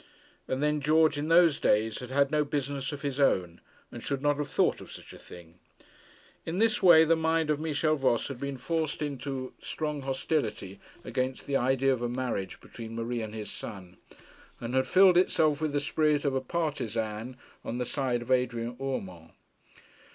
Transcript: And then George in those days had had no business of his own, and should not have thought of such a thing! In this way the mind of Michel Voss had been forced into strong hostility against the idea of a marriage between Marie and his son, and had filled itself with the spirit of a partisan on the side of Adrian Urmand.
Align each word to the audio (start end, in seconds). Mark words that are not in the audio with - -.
And 0.47 0.63
then 0.63 0.81
George 0.81 1.15
in 1.19 1.27
those 1.27 1.59
days 1.59 1.99
had 1.99 2.09
had 2.09 2.31
no 2.31 2.43
business 2.43 2.91
of 2.91 3.03
his 3.03 3.19
own, 3.19 3.61
and 3.91 4.01
should 4.01 4.23
not 4.23 4.37
have 4.37 4.49
thought 4.49 4.81
of 4.81 4.91
such 4.91 5.13
a 5.13 5.17
thing! 5.19 5.59
In 6.43 6.57
this 6.57 6.81
way 6.81 7.03
the 7.05 7.15
mind 7.15 7.51
of 7.51 7.59
Michel 7.59 7.95
Voss 7.95 8.27
had 8.27 8.39
been 8.39 8.57
forced 8.57 9.03
into 9.03 9.53
strong 9.61 10.01
hostility 10.01 10.79
against 11.03 11.45
the 11.45 11.55
idea 11.57 11.93
of 11.93 12.01
a 12.01 12.09
marriage 12.09 12.59
between 12.61 12.95
Marie 12.95 13.21
and 13.21 13.35
his 13.35 13.51
son, 13.51 13.97
and 14.59 14.73
had 14.73 14.87
filled 14.87 15.19
itself 15.19 15.61
with 15.61 15.71
the 15.71 15.79
spirit 15.79 16.25
of 16.25 16.33
a 16.33 16.41
partisan 16.41 17.37
on 17.63 17.77
the 17.77 17.85
side 17.85 18.23
of 18.23 18.31
Adrian 18.31 18.75
Urmand. 18.81 19.29